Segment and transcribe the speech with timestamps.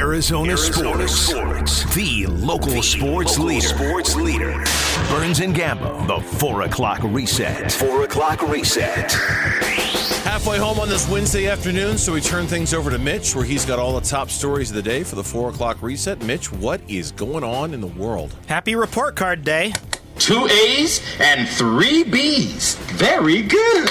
[0.00, 1.72] Arizona, Arizona sports.
[1.72, 1.94] sports.
[1.94, 3.68] The local The sports local leader.
[3.68, 4.52] Sports leader.
[5.10, 6.06] Burns and Gambo.
[6.06, 7.70] The 4 o'clock reset.
[7.70, 9.12] Four o'clock reset.
[10.24, 13.66] Halfway home on this Wednesday afternoon, so we turn things over to Mitch, where he's
[13.66, 16.22] got all the top stories of the day for the 4 o'clock reset.
[16.24, 18.34] Mitch, what is going on in the world?
[18.46, 19.74] Happy report card day.
[20.18, 22.74] Two A's and three B's.
[22.96, 23.90] Very good.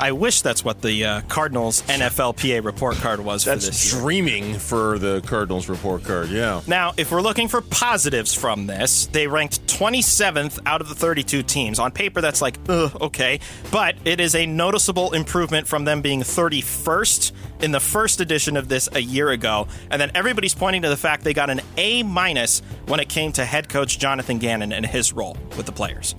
[0.00, 4.02] I wish that's what the uh, Cardinals NFLPA report card was for That's this year.
[4.02, 6.60] dreaming for the Cardinals report card, yeah.
[6.66, 11.44] Now, if we're looking for positives from this, they ranked 27th out of the 32
[11.44, 11.78] teams.
[11.78, 13.38] On paper, that's like, ugh, okay.
[13.70, 17.32] But it is a noticeable improvement from them being 31st
[17.62, 19.68] in the first edition of this a year ago.
[19.90, 23.30] And then everybody's pointing to the fact they got an A minus when it came
[23.32, 26.16] to head coach Jonathan Gannon and his role with the players.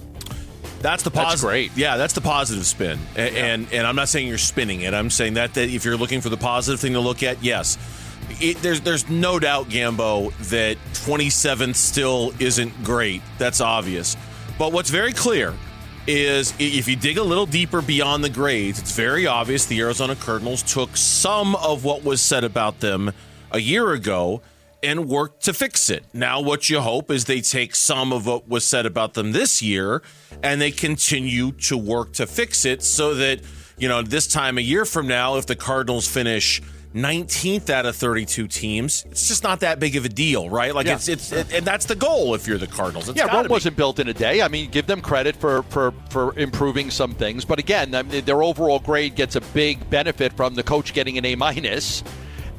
[0.83, 1.49] That's the That's positive.
[1.49, 1.71] great.
[1.75, 2.99] Yeah, that's the positive spin.
[3.15, 4.93] A- And, and I'm not saying you're spinning it.
[4.93, 7.77] I'm saying that that if you're looking for the positive thing to look at, yes.
[8.39, 13.21] It, there's there's no doubt, Gambo, that 27th still isn't great.
[13.38, 14.16] That's obvious.
[14.59, 15.53] But what's very clear
[16.05, 20.15] is if you dig a little deeper beyond the grades, it's very obvious the Arizona
[20.15, 23.11] Cardinals took some of what was said about them
[23.52, 24.41] a year ago
[24.84, 26.03] and work to fix it.
[26.14, 29.62] Now, what you hope is they take some of what was said about them this
[29.62, 30.03] year
[30.44, 33.42] and they continue to work to fix it so that,
[33.78, 36.61] you know, this time a year from now, if the Cardinals finish
[36.94, 40.76] 19th out of 32 teams, it's just not that big of a deal, right?
[40.76, 40.95] Like Yeah.
[40.95, 43.09] it's, it's, it, and that's the goal if you're the Cardinals.
[43.09, 44.44] It's Yeah, Rome wasn't built in a day.
[44.44, 48.23] I mean, give them credit for, for, for improving some things, but again, I mean,
[48.26, 52.04] their overall grade gets a big benefit from the coach getting an A minus,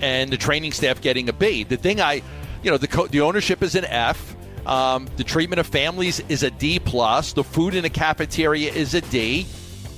[0.05, 1.65] and the training staff getting a B.
[1.65, 2.21] The thing I,
[2.63, 4.37] you know, the co- the ownership is an F.
[4.67, 7.33] Um, the treatment of families is a D plus.
[7.33, 9.47] The food in the cafeteria is a D.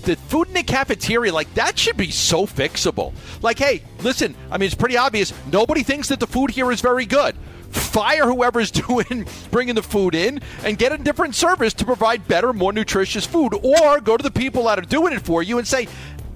[0.03, 3.13] The food in the cafeteria, like that, should be so fixable.
[3.43, 5.33] Like, hey, listen, I mean, it's pretty obvious.
[5.51, 7.35] Nobody thinks that the food here is very good
[7.71, 12.53] fire whoever's doing bringing the food in and get a different service to provide better
[12.53, 15.67] more nutritious food or go to the people that are doing it for you and
[15.67, 15.87] say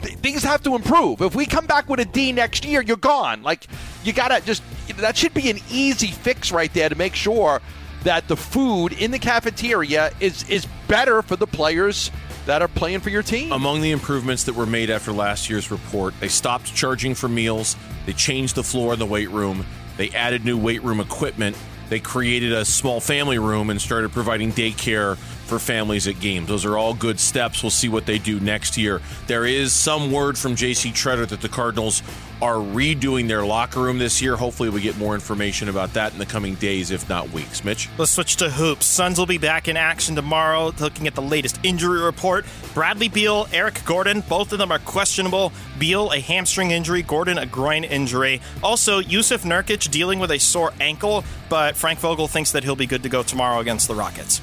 [0.02, 1.20] "Th- things have to improve.
[1.20, 3.42] If we come back with a d next year you're gone.
[3.42, 3.66] Like
[4.04, 4.62] you gotta just
[4.96, 7.60] that should be an easy fix right there to make sure
[8.04, 12.10] that the food in the cafeteria is is better for the players
[12.46, 13.52] that are playing for your team.
[13.52, 17.76] Among the improvements that were made after last year's report, they stopped charging for meals,
[18.06, 21.56] they changed the floor in the weight room, they added new weight room equipment,
[21.90, 25.18] they created a small family room and started providing daycare
[25.50, 26.46] for families at games.
[26.46, 27.62] Those are all good steps.
[27.62, 29.02] We'll see what they do next year.
[29.26, 32.02] There is some word from JC Tretter that the Cardinals
[32.40, 34.36] are redoing their locker room this year.
[34.36, 37.64] Hopefully, we get more information about that in the coming days, if not weeks.
[37.64, 37.88] Mitch?
[37.98, 38.86] Let's switch to hoops.
[38.86, 42.46] Suns will be back in action tomorrow, looking at the latest injury report.
[42.72, 45.52] Bradley Beal, Eric Gordon, both of them are questionable.
[45.80, 48.40] Beal, a hamstring injury, Gordon, a groin injury.
[48.62, 52.86] Also, Yusuf Nurkic dealing with a sore ankle, but Frank Vogel thinks that he'll be
[52.86, 54.40] good to go tomorrow against the Rockets.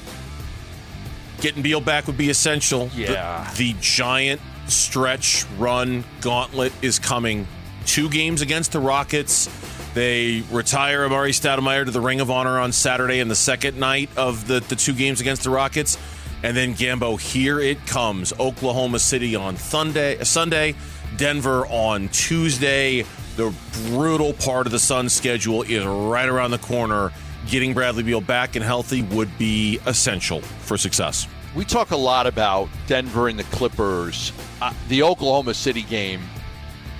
[1.41, 2.87] Getting Beal back would be essential.
[2.87, 3.51] The- Yeah.
[3.55, 7.47] The, giant stretch run gauntlet is coming.
[7.85, 9.47] Two games against the Rockets.
[9.93, 14.09] They retire Amar'e Stoudemire to the Ring of Honor on Saturday in the second night
[14.17, 15.97] of the, the two games against the Rockets.
[16.43, 18.31] And then Gambo, here it comes.
[18.39, 20.75] Oklahoma City on Sunday, Sunday,
[21.15, 23.05] Denver on Tuesday.
[23.37, 23.53] The
[23.87, 27.11] brutal part of the Suns schedule is right around the corner.
[27.47, 31.27] Getting Bradley Beal back and healthy would be essential for success.
[31.55, 34.33] we talk a lot about Denver and the Clippers.
[34.61, 36.21] Uh, the Oklahoma City game,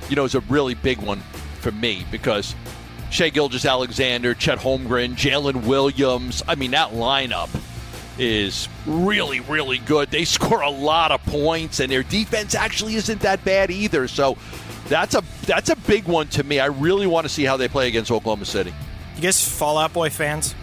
[0.09, 1.19] you know, is a really big one
[1.59, 2.56] for me because
[3.12, 6.41] Shai Gilgeous-Alexander, Chet Holmgren, Jalen Williams.
[6.47, 7.50] I mean, that lineup
[8.18, 10.12] is really, really good.
[10.12, 14.07] They score a lot of points, and their defense actually isn't that bad either.
[14.07, 14.38] So
[14.88, 16.62] that's a that's a big one to me.
[16.62, 18.74] I really want to see how they play against Oklahoma City.
[19.17, 20.53] You guys Fall Out Boy fans?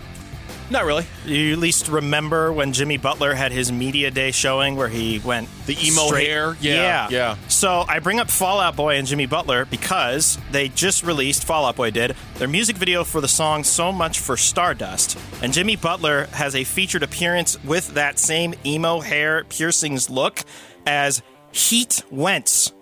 [0.70, 1.04] Not really.
[1.26, 5.48] You at least remember when Jimmy Butler had his media day showing where he went
[5.66, 6.56] The emo straight- hair?
[6.60, 7.36] Yeah, yeah.
[7.48, 11.66] So I bring up Fall Out Boy and Jimmy Butler because they just released Fall
[11.66, 15.76] Out Boy did their music video for the song "So Much for Stardust," and Jimmy
[15.76, 20.40] Butler has a featured appearance with that same emo hair piercings look
[20.86, 21.20] as
[21.52, 22.72] Pete Wentz.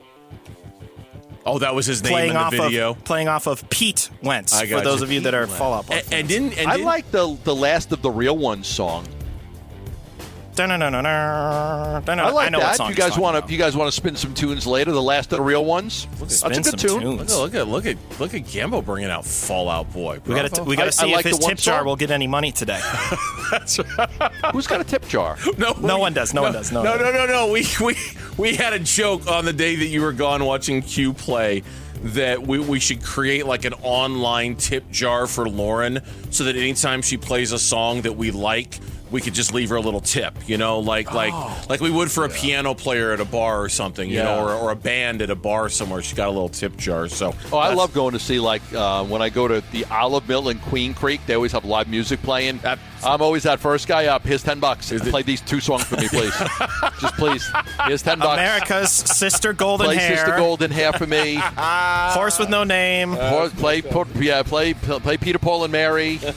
[1.44, 2.91] Oh, that was his name playing in the off video.
[2.91, 5.05] of playing off of Pete Wentz I for got those you.
[5.05, 5.94] of you that are Pete Fall Out Boy.
[5.97, 9.06] and, and didn't and I didn't- like the the last of the real ones song.
[10.58, 12.76] I I like know that.
[12.76, 13.49] song You guys want about.
[13.49, 14.93] to you guys want to spin some tunes later?
[14.93, 16.06] The last of the real ones.
[16.19, 17.00] That's spin a good some tune.
[17.19, 17.37] tunes.
[17.37, 20.20] Look at look at look at look at Gambo bringing out Fall Out Boy.
[20.26, 21.78] We got to we got to see I like if his the one tip jar
[21.81, 21.87] song.
[21.87, 22.81] will get any money today.
[24.52, 25.37] Who's got a tip jar?
[25.58, 26.34] no, No we- one does.
[26.34, 26.72] No one does.
[26.72, 27.04] No, no, no.
[27.10, 27.50] no, no, no.
[27.52, 27.96] We we
[28.37, 31.62] we had a joke on the day that you were gone watching Q play
[32.02, 36.00] that we, we should create like an online tip jar for Lauren
[36.31, 38.81] so that anytime she plays a song that we like,
[39.12, 41.32] we could just leave her a little tip, you know, like like
[41.69, 44.53] like we would for a piano player at a bar or something, you know, or,
[44.55, 46.03] or a band at a bar somewhere.
[46.03, 47.09] She's got a little tip jar.
[47.09, 50.26] So Oh, I love going to see like uh, when I go to the Olive
[50.29, 51.20] Mill in Queen Creek.
[51.26, 52.59] They always have live music playing.
[52.59, 54.23] That- I'm always that first guy up.
[54.25, 54.93] Here's ten bucks.
[54.93, 56.32] Is it- Play these two songs for me, please.
[57.00, 57.50] Just please.
[57.87, 58.35] Here's ten bucks.
[58.41, 61.35] America's sister golden Play hair, Sister Golden Hair for me.
[61.56, 63.14] horse with no name.
[63.14, 66.20] Or play, put, yeah, play, play Peter, Paul, and Mary.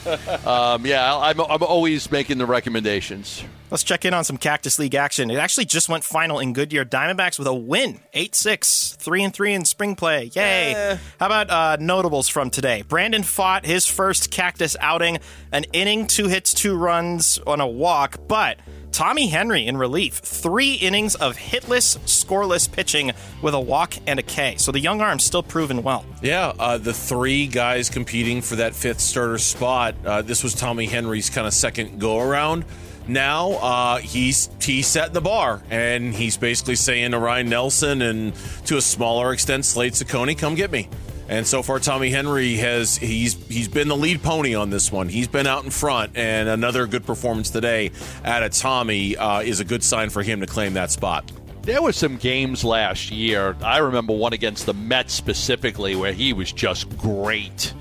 [0.46, 3.44] Um, yeah, I'm, I'm always making the recommendations.
[3.70, 5.30] Let's check in on some Cactus League action.
[5.30, 9.54] It actually just went final in Goodyear Diamondbacks with a win, 8-6, 3 and 3
[9.54, 10.30] in spring play.
[10.34, 10.98] Yay.
[11.20, 12.82] How about uh, notables from today?
[12.82, 15.18] Brandon Pfaadt his first Cactus outing,
[15.52, 18.58] an inning, two hits, two runs on a walk, but
[18.96, 23.12] Tommy Henry in relief, 3 innings of hitless, scoreless pitching
[23.42, 24.56] with a walk and a K.
[24.56, 26.02] So the young arm's still proven well.
[26.22, 29.96] Yeah, uh, the three guys competing for that fifth starter spot.
[30.02, 32.64] Uh, this was Tommy Henry's kind of second go around.
[33.06, 38.32] Now uh, he's he's setting the bar, and he's basically saying to Ryan Nelson and
[38.64, 40.88] to a smaller extent Slade Cecconi, "Come get me."
[41.28, 45.08] And so far, Tommy Henry has he's he's been the lead pony on this one.
[45.08, 47.90] He's been out in front, and another good performance today
[48.24, 51.30] out of Tommy uh, is a good sign for him to claim that spot.
[51.62, 53.56] There were some games last year.
[53.60, 57.74] I remember one against the Mets specifically where he was just great.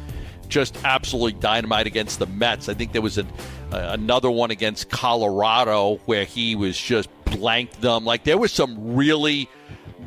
[0.47, 2.68] Just absolutely dynamite against the Mets.
[2.68, 3.27] I think there was an,
[3.71, 8.06] uh, another one against Colorado where he was just blanked them.
[8.06, 9.47] Like there was some really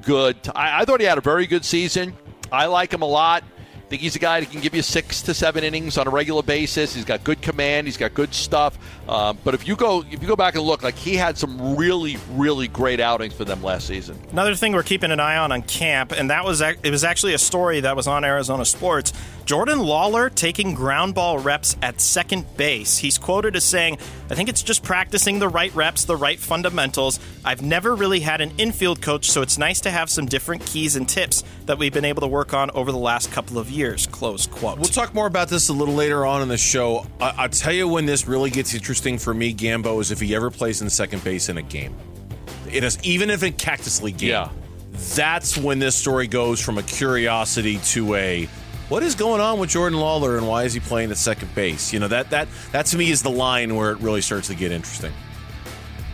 [0.03, 0.37] good.
[0.57, 2.17] I, I thought he had a very good season.
[2.51, 3.43] I like him a lot.
[3.43, 6.11] I think he's a guy that can give you six to seven innings on a
[6.11, 6.95] regular basis.
[6.95, 7.87] He's got good command.
[7.87, 8.79] He's got good stuff.
[9.09, 11.75] Um, but if you go if you go back and look, like he had some
[11.75, 14.21] really really great outings for them last season.
[14.31, 17.33] Another thing we're keeping an eye on on camp, and that was it was actually
[17.33, 19.15] a story that was on Arizona Sports.
[19.47, 22.99] Jordan Lawlar taking ground ball reps at second base.
[22.99, 23.97] He's quoted as saying,
[24.31, 27.19] "I think it's just practicing the right reps, the right fundamentals.
[27.45, 30.97] I've never really had an infield coach, so it's nice to have some different keys
[30.97, 34.07] and tips that we've been able to work on over the last couple of years."
[34.07, 34.79] Close quote.
[34.79, 37.07] We'll talk more about this a little later on in the show.
[37.21, 40.35] I- I'll tell you when this really gets interesting for me, Gambo, is if he
[40.35, 41.95] ever plays in second base in a game.
[42.71, 44.31] It is even if in Cactus League game.
[44.31, 44.49] Yeah.
[45.15, 48.49] That's when this story goes from a curiosity to a
[48.89, 51.93] what is going on with Jordan Lawlar and why is he playing at second base?
[51.93, 54.55] You know that that that to me is the line where it really starts to
[54.55, 55.13] get interesting.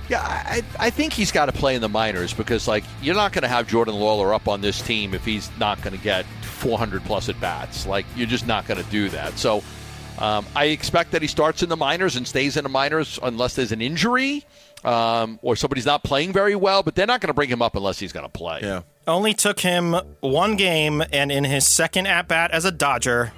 [0.09, 3.33] Yeah, I, I think he's got to play in the minors because, like, you're not
[3.33, 6.27] going to have Jordan Lawlar up on this team if he's not going to get
[6.43, 7.87] 400 plus at bats.
[7.87, 9.39] Like, you're just not going to do that.
[9.39, 9.65] So,
[10.19, 13.57] um, I expect that he starts in the minors and stays in the minors unless
[13.57, 14.45] there's an injury
[14.85, 16.83] um, or somebody's not playing very well.
[16.83, 18.61] But they're not going to bring him up unless he's going to play.
[18.63, 18.83] Yeah.
[19.07, 23.33] Only took him one game, and in his second at bat as a Dodger,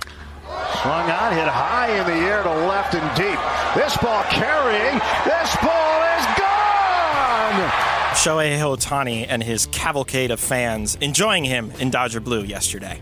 [0.82, 3.38] Swung on, hit high in the air to left and deep.
[3.74, 4.98] This ball carrying.
[5.24, 7.70] This ball is gone.
[8.14, 13.00] Shohei Ohtani and his cavalcade of fans enjoying him in Dodger Blue yesterday.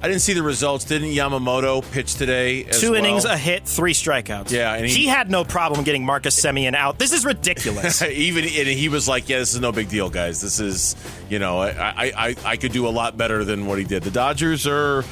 [0.00, 0.84] I didn't see the results.
[0.84, 2.64] Didn't Yamamoto pitch today?
[2.66, 3.00] As Two well?
[3.04, 4.52] innings, a hit, three strikeouts.
[4.52, 7.00] Yeah, and he- he, had no problem getting Marcus Semien out.
[7.00, 8.00] This is ridiculous.
[8.02, 10.40] Even and he was like, "Yeah, this is no big deal, guys.
[10.40, 10.94] This is,
[11.28, 14.04] you know, I I, I, I could do a lot better than what he did.
[14.04, 15.02] The Dodgers are,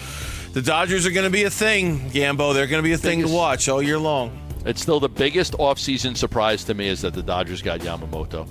[0.52, 2.54] the Dodgers are going to be a thing, Gambo.
[2.54, 4.38] They're going to be a thing to watch all year long.
[4.64, 8.48] It's still the biggest offseason surprise to me is that the Dodgers got Yamamoto.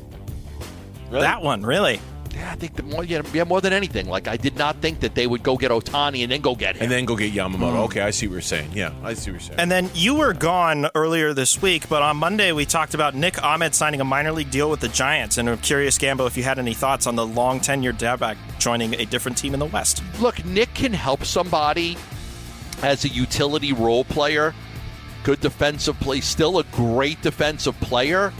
[1.11, 2.01] That one, really.
[2.35, 4.07] Yeah, I think the more, yeah, yeah, more than anything.
[4.07, 6.75] Like, I did not think that they would go get Ohtani and then go get
[6.75, 6.83] him.
[6.83, 7.57] And then go get Yamamoto.
[7.57, 7.85] Mm.
[7.85, 8.71] Okay, I see what you're saying.
[8.73, 9.59] Yeah, I see what you're saying.
[9.59, 13.41] And then you were gone earlier this week, but on Monday we talked about Nick
[13.41, 15.37] Ahmed signing a minor league deal with the Giants.
[15.37, 18.15] And I'm curious, Gambo, if you had any thoughts on the long tenured dab
[18.59, 20.01] joining a different team in the West.
[20.19, 21.97] look, Nick can help somebody
[22.81, 24.53] as a utility role player.
[25.23, 28.33] Good defensive play, still a great defensive player.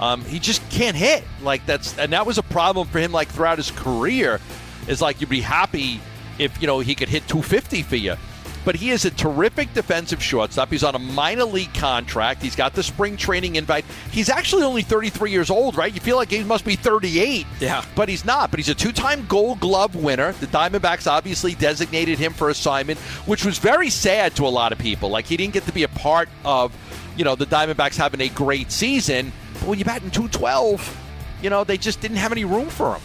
[0.00, 3.12] Um, he just can't hit like that's, and that was a problem for him.
[3.12, 4.40] Like throughout his career,
[4.88, 6.00] is like you'd be happy
[6.38, 8.16] if you know he could hit 250 for you.
[8.64, 10.70] But he is a terrific defensive shortstop.
[10.70, 12.42] He's on a minor league contract.
[12.42, 13.84] He's got the spring training invite.
[14.12, 15.92] He's actually only 33 years old, right?
[15.92, 17.44] You feel like he must be 38.
[17.58, 17.84] Yeah.
[17.96, 18.52] But he's not.
[18.52, 20.30] But he's a two time gold glove winner.
[20.32, 24.78] The Diamondbacks obviously designated him for assignment, which was very sad to a lot of
[24.78, 25.08] people.
[25.08, 26.72] Like he didn't get to be a part of,
[27.16, 29.32] you know, the Diamondbacks having a great season.
[29.54, 30.98] But when you're batting 212,
[31.42, 33.02] you know, they just didn't have any room for him.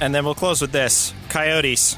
[0.00, 1.96] And then we'll close with this Coyotes.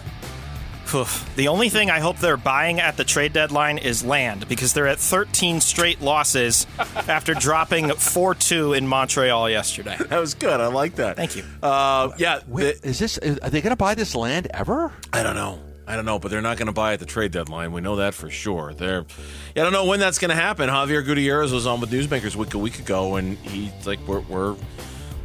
[1.37, 4.88] The only thing I hope they're buying at the trade deadline is land because they're
[4.88, 6.67] at 13 straight losses
[7.07, 9.97] after dropping 4 2 in Montreal yesterday.
[10.09, 10.61] that was good.
[10.61, 11.14] I like that.
[11.14, 11.45] Thank you.
[11.62, 14.93] Uh, yeah, the- Is this, are they going to buy this land ever?
[15.12, 15.61] I don't know.
[15.87, 17.73] I don't know, but they're not going to buy at the trade deadline.
[17.73, 18.73] We know that for sure.
[18.75, 19.01] They're,
[19.57, 20.69] I don't know when that's going to happen.
[20.69, 24.55] Xavier Gutierrez was on with Newsmakers week a week ago, and he's like, "We're we're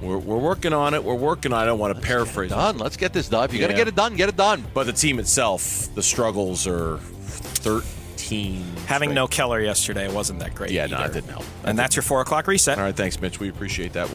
[0.02, 1.04] we're, we're working on it.
[1.04, 2.52] We're working on it." I don't want to paraphrase.
[2.52, 2.56] it.
[2.56, 2.78] Done.
[2.80, 3.44] Let's get this done.
[3.46, 3.68] If you're Yeah.
[3.68, 4.66] going to get it done, get it done.
[4.74, 8.66] But the team itself, the struggles are thirteen.
[8.88, 9.16] Having straight.
[9.16, 10.72] no Keller yesterday wasn't that great.
[10.72, 11.46] Yeah, no, it didn't help.
[11.64, 12.78] And that's your four o'clock reset.
[12.80, 13.40] All right, thanks, Mitch.
[13.40, 14.10] We appreciate that.